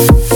Страницы 0.00 0.20
любви, 0.20 0.29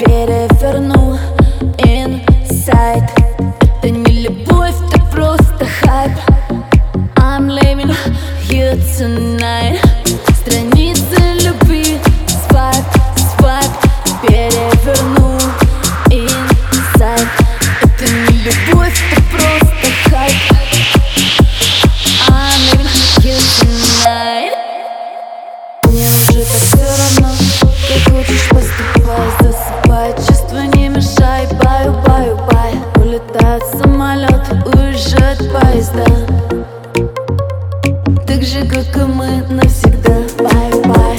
переверну 0.00 1.18
инсайт. 1.76 3.04
Это 3.82 3.90
не 3.90 4.22
любовь, 4.22 4.74
это 4.88 5.00
просто 5.12 5.66
хайп. 5.82 6.12
I'm 7.16 7.48
leaving 7.48 7.94
you 8.48 8.78
tonight. 8.96 9.78
Страницы 10.34 11.16
любви, 11.44 11.98
свайп, 12.48 12.84
свайп 13.36 13.70
Переверну 14.22 15.38
звезда. 35.90 36.04
Так 38.26 38.42
же, 38.42 38.66
как 38.66 38.96
и 38.96 39.00
мы 39.00 39.42
навсегда. 39.48 40.20
Bye-bye 40.38 41.09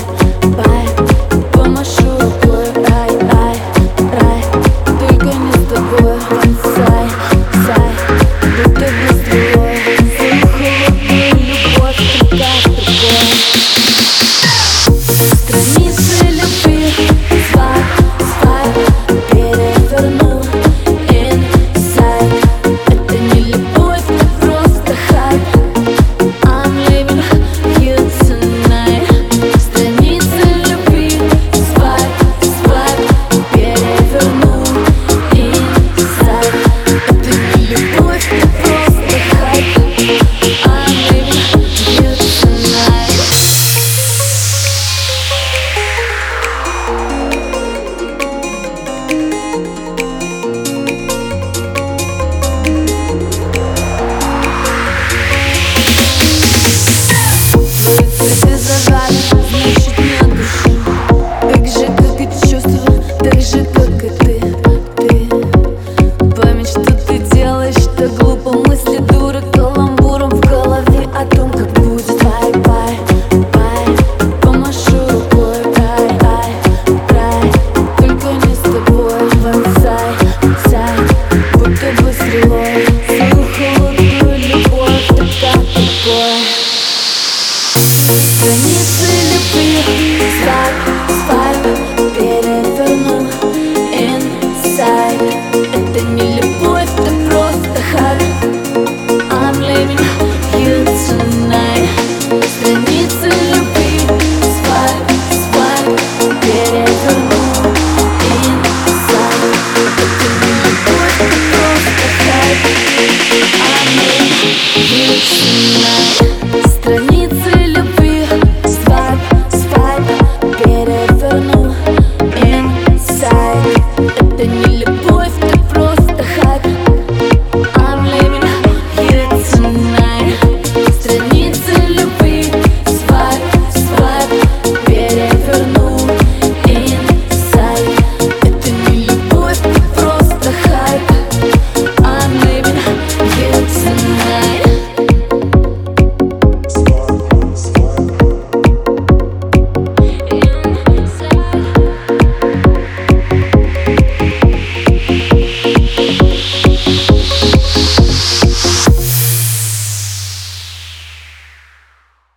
tonight 115.52 116.20